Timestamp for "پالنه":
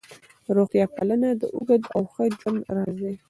0.95-1.29